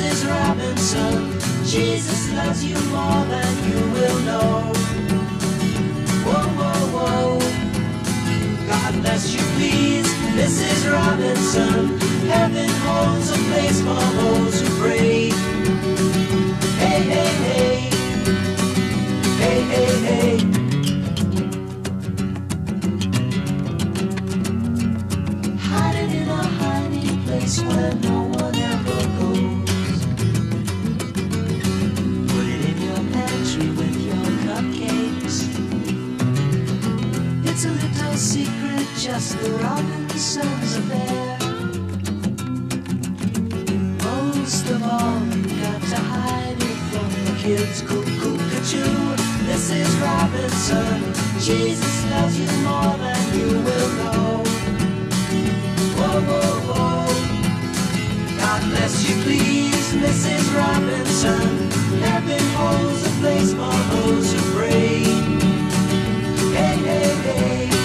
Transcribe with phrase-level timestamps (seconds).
[0.00, 0.30] Mrs.
[0.30, 1.38] Robinson.
[1.66, 4.72] Jesus loves you more than you will know.
[6.24, 7.38] Whoa, whoa, whoa.
[8.66, 10.90] God bless you, please, Mrs.
[10.90, 11.98] Robinson.
[12.28, 15.28] Heaven holds a place for those who pray.
[16.78, 17.69] Hey, hey, hey.
[44.70, 47.82] Of all, you got to hide it from the kids.
[47.82, 49.16] Cuckoo, cuckoo,
[49.72, 51.12] is Robinson.
[51.40, 54.44] Jesus loves you more than you will know.
[55.98, 57.06] Whoa, whoa, whoa.
[58.38, 60.54] God bless you, please, Mrs.
[60.56, 61.70] Robinson.
[62.00, 65.02] Heaven holds a place for those who pray.
[66.54, 67.14] Hey, hey.
[67.24, 67.79] Hey,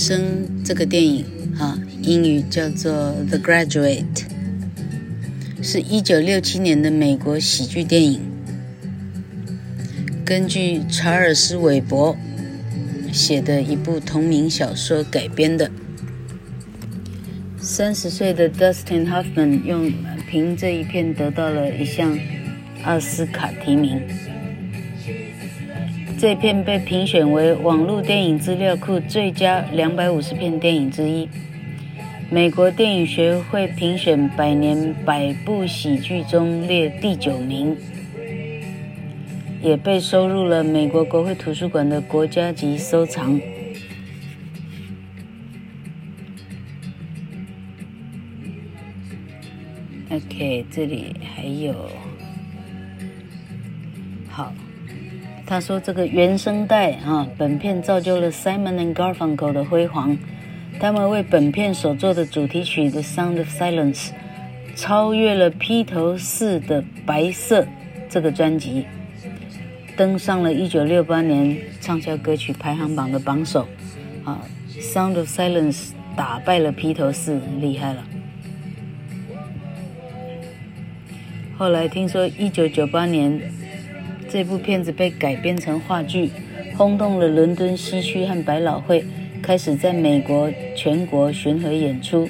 [0.00, 1.26] 生这个电影，
[1.58, 2.90] 啊，英语叫做
[3.28, 4.04] 《The Graduate》，
[5.62, 8.20] 是一九六七年的美国喜剧电影，
[10.24, 12.16] 根据查尔斯·韦伯
[13.12, 15.70] 写的一部同名小说改编的。
[17.60, 19.92] 三十岁的 Dustin Hoffman 用
[20.30, 22.18] 凭这一片得到了一项
[22.84, 24.00] 奥斯卡提名。
[26.20, 31.26] 这片被评选为网络电影资料库最佳两百五十片电影之一，
[32.28, 37.74] 美国电影学会评选百年百部喜剧中列第九名，
[39.62, 43.40] 也被收入了美国国会图书馆的国家级收藏。
[50.10, 51.74] OK，这里还有，
[54.28, 54.52] 好。
[55.50, 60.16] 他说：“这个原声带啊，本片造就了 Simon and Garfunkel 的辉煌。
[60.78, 64.10] 他们为本片所做的主题曲《The Sound of Silence》
[64.76, 67.62] 超越了披头士的《白色》
[68.08, 68.86] 这个专辑，
[69.96, 73.66] 登上了1968年畅销歌曲排行榜的榜首。
[74.24, 74.46] 啊，
[74.80, 78.04] 《Sound of Silence》打败了披头士，厉害了。
[81.58, 83.42] 后来听说1998年。”
[84.30, 86.30] 这部片子被改编成话剧，
[86.76, 89.04] 轰动了伦敦西区和百老汇，
[89.42, 92.28] 开始在美国全国巡回演出。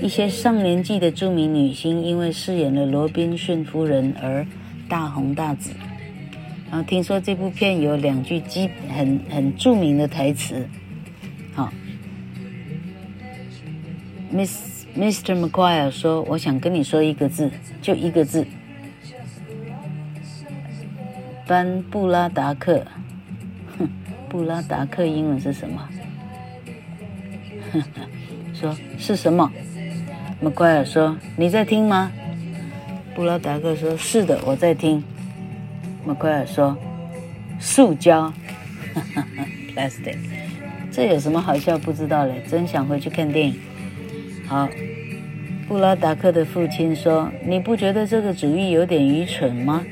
[0.00, 4.46] 一些上年纪的著名女星因为饰演了罗宾逊夫人而
[4.88, 5.70] 大红大紫。
[6.70, 10.68] 然后听说这部片有两句基很很著名的台词，
[11.52, 11.72] 好
[14.32, 15.36] ，Miss Mr.
[15.36, 17.50] McGuire 说：“我想跟你说一个字，
[17.82, 18.46] 就一个字。”
[21.46, 22.82] 班布拉达克，
[23.78, 23.88] 哼，
[24.28, 25.88] 布拉达克英文是什么？
[28.54, 29.50] 说是什么？
[30.40, 32.10] 麦奎尔说：“你在听吗？”
[33.14, 35.02] 布拉达克说：“是的，我在听。”
[36.06, 36.76] 麦奎尔说
[37.60, 38.32] ：“塑胶，
[39.74, 40.16] plastic，
[40.90, 41.76] 这有什么好笑？
[41.76, 43.60] 不知道嘞，真想回去看电影。”
[44.48, 44.68] 好，
[45.68, 49.84] 布拉达克的父亲说：“你不觉得这个主意有点愚蠢吗？”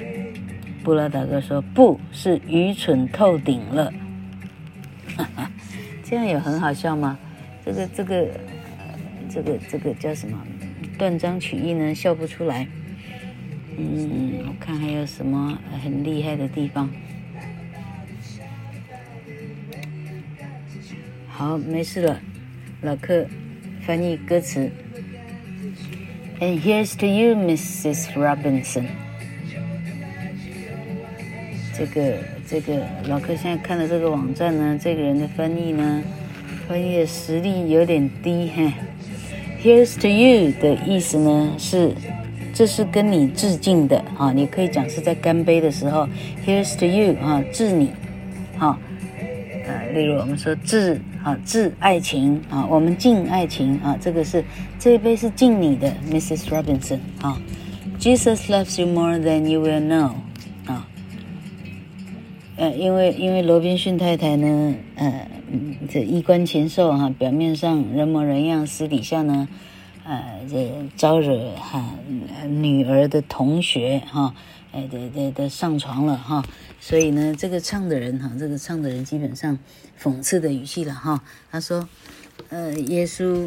[0.82, 3.92] 布拉达哥说：“不是愚蠢透顶了。”
[5.16, 5.50] 哈哈，
[6.02, 7.18] 这样有很好笑吗？
[7.64, 8.28] 这个这个。
[9.34, 10.38] 这个这个叫什么？
[10.98, 11.94] 断章取义呢？
[11.94, 12.68] 笑不出来。
[13.78, 16.90] 嗯，我看还有什么很厉害的地方。
[21.28, 22.20] 好，没事了。
[22.82, 23.26] 老克
[23.86, 24.70] 翻译歌词。
[26.38, 28.12] And here's to you, Mrs.
[28.12, 28.84] Robinson。
[31.76, 32.14] 这个
[32.48, 36.02] 这个老哥现在看的这个网站呢，这个人的翻译呢，
[36.68, 38.72] 翻译的实力有点低，嘿。
[39.62, 41.94] Here's to you 的意思呢是，
[42.52, 46.08] 这是跟你致敬的啊，你可以讲是在干杯的时候
[46.44, 47.90] ，Here's to you 啊，致你，
[48.58, 48.76] 好，
[49.64, 54.44] 呃，例如我们说致啊，致爱情啊，我们敬爱情啊，这个是
[54.80, 56.46] 这一杯是敬你的，Mrs.
[56.48, 57.40] Robinson 啊
[58.00, 60.10] ，Jesus loves you more than you will know，
[62.62, 65.26] 呃，因为因为罗宾逊太太呢，呃。
[65.90, 69.48] 这衣冠禽兽哈，表面上人模人样，私底下呢，
[70.04, 71.84] 呃，这招惹哈
[72.46, 74.34] 女儿的同学哈，
[74.70, 76.42] 哎，对对对，上床了哈，
[76.80, 79.58] 所以呢，这个唱的人哈，这个唱的人基本上
[80.00, 81.20] 讽刺的语气了哈。
[81.50, 81.86] 他说，
[82.48, 83.46] 呃，耶稣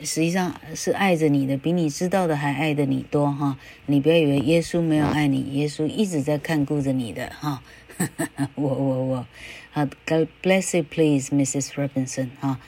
[0.00, 3.58] 实际上是爱着你的，比你知道的还爱的你多哈。
[3.86, 7.62] 你不要以为耶稣没有爱你，耶稣一直在看顾着你的哈。
[8.54, 9.26] 我我我。
[9.70, 11.68] 好，God bless you, please, Mrs.
[11.70, 12.28] Robinson。
[12.40, 12.60] 哈，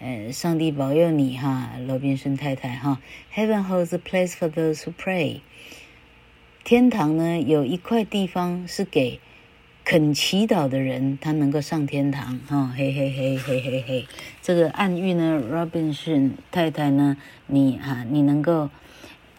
[0.00, 3.00] 呃，上帝保佑你哈，罗宾逊太太哈。
[3.32, 5.40] Heaven holds a place for those who pray。
[6.64, 9.20] 天堂呢，有一块地方是给
[9.84, 12.72] 肯祈祷的人，他能够上天堂哈。
[12.76, 14.06] 嘿嘿嘿嘿嘿嘿，
[14.40, 18.70] 这个暗喻呢，罗宾逊太太呢，你啊，你能够，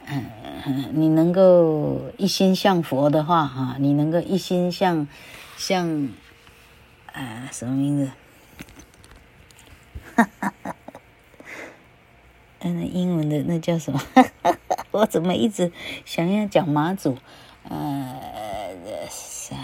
[0.05, 0.25] 嗯、
[0.65, 5.07] 呃，你能够一心向佛的话哈，你能够一心向
[5.57, 6.09] 向。
[7.13, 8.09] 啊，什么名字？
[10.15, 10.75] 哈哈哈！
[12.61, 13.99] 嗯，那英文的那叫什么？
[14.15, 14.85] 哈哈哈！
[14.89, 15.71] 我怎么一直
[16.05, 17.19] 想要讲马祖？
[17.69, 18.19] 呃，
[19.11, 19.55] 啥？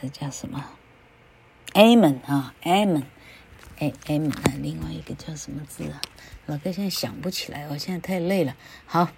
[0.00, 0.64] 这叫什么
[1.74, 3.02] ？Amen 啊，Amen，
[3.78, 6.00] 哎，Amen 啊，另外一个叫什么字啊？
[6.46, 8.56] 老哥现在想不起来，我现在太累了。
[8.86, 9.08] 好，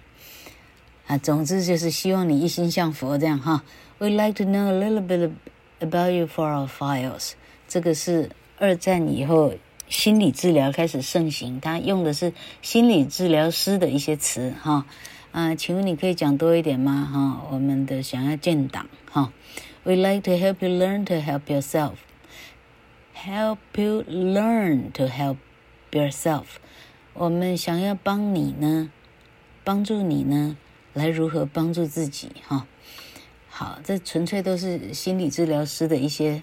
[1.07, 3.63] 啊，总之就是希望你一心向佛这样哈。
[3.97, 5.31] We like to know a little bit
[5.79, 7.31] about you for our files.
[7.69, 9.53] 这个是二战以后
[9.87, 14.85] 心理治疗开始盛行，他用的是心理治疗师的一些词哈
[15.31, 17.09] 啊，请问你可以讲多一点吗？
[17.09, 19.31] 哈，我们的想要建档哈。
[19.84, 21.98] We like to help you learn to help yourself.
[23.14, 25.38] Help you learn to help
[25.90, 26.58] yourself.
[27.14, 28.90] 我们想要帮你呢，
[29.64, 30.56] 帮助你呢，
[30.92, 32.66] 来如何帮助自己哈。
[33.48, 36.42] 好，这纯粹都是心理治疗师的一些。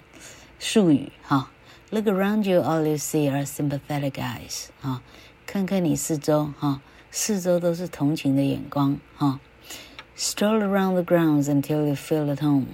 [0.58, 1.50] 术语哈，
[1.90, 5.02] Look around you, all you see are sympathetic eyes 哈，
[5.44, 9.38] 看看你四周哈，四周都是同情的眼光哈。
[10.16, 12.68] Stroll around the grounds until you feel at home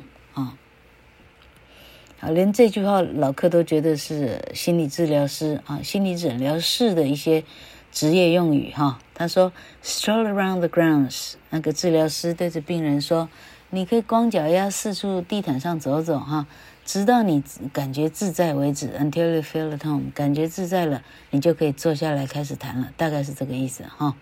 [2.20, 7.44] 啊，连这句话老克都觉得是心理治疗师啊，心理诊疗室的一些
[7.92, 9.00] 职业用语哈。
[9.14, 9.52] 他说
[9.84, 13.30] ，Stroll around the grounds，那个治疗师对着病人说，
[13.70, 16.48] 你可以光脚丫四处地毯上走走哈。
[16.86, 17.44] 直到你
[17.74, 24.16] 感觉自在为止，until you feel at home，感觉自在了，你就可以坐下来开始谈了，大概是这个意思哈。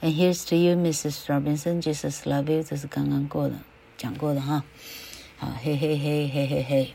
[0.00, 1.26] And here's to you, Mrs.
[1.26, 3.54] Robinson, Jesus love you，这是刚刚过的
[3.96, 4.64] 讲过的哈。
[5.41, 6.93] 好，嘿嘿嘿嘿嘿嘿。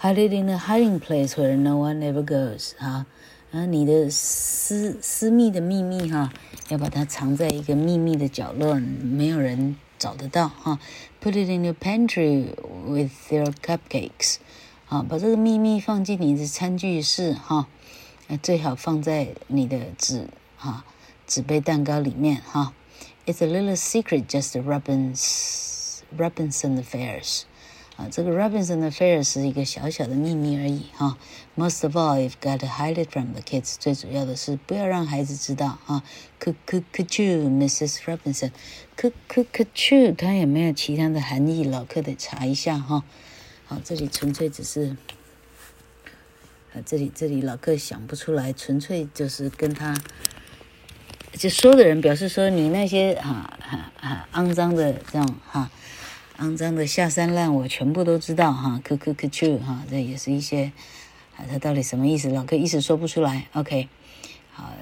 [0.00, 2.72] Hide it in a hiding place where no one ever goes。
[2.78, 3.06] 哈，
[3.52, 6.32] 啊，你的私私密的秘密哈，
[6.68, 9.76] 要把它藏在一个秘密的角落，没有人。
[9.98, 10.78] 找得到哈，
[11.22, 12.48] Put it in your pantry
[12.86, 14.36] with your cupcakes，
[14.90, 17.66] 啊，把这个秘密放进你的餐具室哈，
[18.42, 20.84] 最好放在你的纸哈
[21.26, 22.74] 纸杯蛋糕里面哈。
[23.24, 25.16] It's a little secret, just the Robins
[26.17, 27.43] Robinson affairs，
[27.95, 31.17] 啊，这个 Robinson affairs 是一个小小的秘密而已哈。
[31.55, 33.75] Most of all, you've got to hide it from the kids。
[33.79, 36.03] 最主要的是不要让孩子知道啊。
[36.39, 37.99] Could could could you, Mrs.
[38.05, 38.51] Robinson?
[38.97, 40.13] Could could could you？
[40.13, 41.63] 它有没有其他的含义？
[41.63, 43.03] 老客得查一下哈。
[43.65, 44.95] 好，这里纯粹只是，
[46.73, 49.93] 啊，这里这里老客想不出来，纯粹就是跟他，
[51.33, 55.69] 就说的人表示说你那些啊啊啊肮脏的这种哈。
[56.41, 58.81] 肮脏的下三滥，我全部都知道哈。
[58.83, 60.71] 可可可去哈，这也是一些
[61.37, 62.29] 啊，它到底什么意思？
[62.29, 63.45] 老哥一时说不出来。
[63.53, 63.87] OK，
[64.51, 64.73] 好，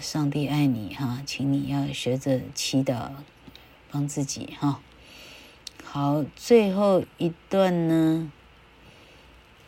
[0.00, 3.10] 上帝爱你哈，请你要学着祈祷，
[3.90, 4.80] 帮自己哈。
[5.84, 8.32] 好，最后一段呢？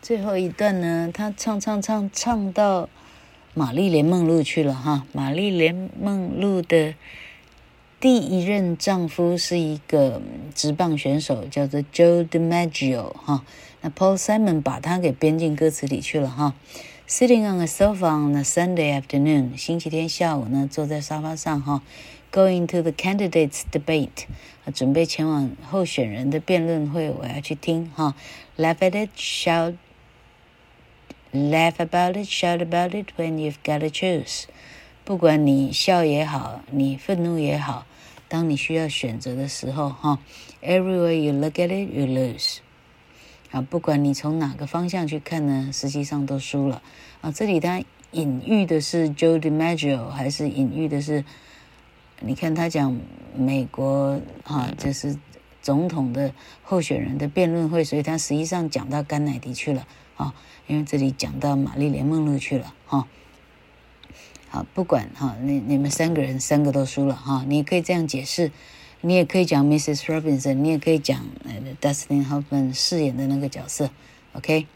[0.00, 1.10] 最后一段呢？
[1.12, 2.88] 他唱唱唱唱到
[3.52, 5.06] 玛丽莲梦露去了哈。
[5.12, 6.94] 玛丽莲梦露的。
[8.04, 10.20] 第一任丈夫是一个
[10.54, 13.46] 职棒选手，叫做 Joe DiMaggio 哈。
[13.80, 16.54] 那 Paul Simon 把他给编进歌词里去了哈。
[17.08, 21.80] Sitting on a sofa on a Sunday afternoon，星期天下午呢，坐在沙发上哈。
[22.30, 24.26] Going to the candidates debate，
[24.74, 28.14] 准备前往候选人的辩论会，我要去听哈。
[28.58, 29.76] Laugh at it, shout,
[31.32, 34.42] laugh about it, shout about it when you've got to choose。
[35.06, 37.86] 不管你笑也好，你愤怒也好。
[38.28, 40.18] 当你需要选择的时候，哈
[40.62, 42.58] ，Everywhere you look at it, you lose。
[43.50, 46.82] 啊，不管你从哪个方向去看呢，实际上都输了。
[47.20, 51.24] 啊，这里他隐喻的是 Joe DiMaggio，还是隐喻的是？
[52.20, 52.98] 你看他讲
[53.36, 55.16] 美国，哈，就是
[55.60, 60.34] 总统的候选人的辩论会，所以他实际上讲到甘乃迪去了，啊，
[60.66, 62.98] 因为这里讲到玛丽莲梦露去了，哈。
[62.98, 63.08] 啊，
[64.74, 68.52] 不管哈，你你们三个人三个都输了哈，你可以这样解释，
[69.00, 70.02] 你也可以讲 Mrs.
[70.04, 73.88] Robinson，你也可以讲呃 Dustin Hoffman 饰演的那个角色
[74.34, 74.66] ，OK？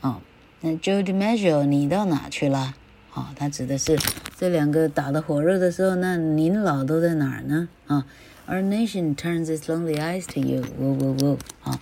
[0.00, 0.20] 哦，
[0.60, 2.74] 那 Joe DiMaggio 你到哪去了？
[3.14, 3.98] 哦，他指的是
[4.38, 7.68] 这两个打得火热的时候，那您老都在哪儿呢？
[7.86, 8.06] 啊
[8.48, 11.78] ，Our nation turns its lonely eyes to you，呜呜呜，啊，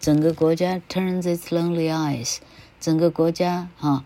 [0.00, 2.38] 整个国家 turns its lonely eyes，
[2.80, 4.04] 整个国家哈。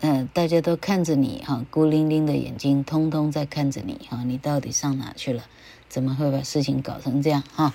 [0.00, 5.44] 嗯，大家都看着你哈，孤零零的眼睛，通通在看着你哈，你到底上哪去了？
[5.88, 7.74] 怎么会把事情搞成这样哈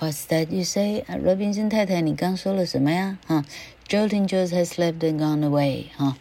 [0.00, 1.04] ？What's that you say？
[1.06, 3.18] 啊，罗宾森太太，你刚说了什么呀？
[3.26, 3.44] 哈
[3.86, 6.16] ，Joltin' Joe has left and gone away 哈，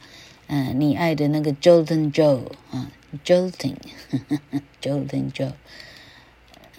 [0.47, 2.91] 嗯，你爱的那个 Joltin' Joe 啊
[3.25, 5.53] ，Joltin'，Joltin' Joe，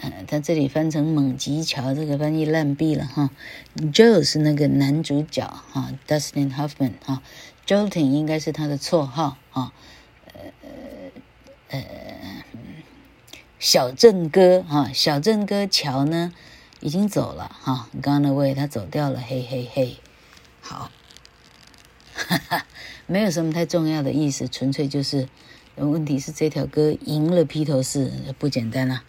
[0.01, 3.29] 嗯，他这里翻成猛吉乔，这个翻译烂毙了哈。
[3.77, 7.21] Joe 是那个男主角哈，Dustin Hoffman 哈。
[7.65, 9.73] Joltin 应该是他的绰号啊，
[10.33, 10.41] 呃
[11.69, 12.43] 呃，
[13.57, 16.31] 小镇哥哈，小镇哥乔呢
[16.79, 19.97] 已经走了哈，Gone away，他走掉了，嘿嘿嘿，
[20.61, 20.91] 好，
[22.13, 22.67] 哈哈，
[23.07, 25.27] 没有什么太重要的意思，纯粹就是，
[25.73, 29.03] 问题是这条歌赢了披头士不简单啊。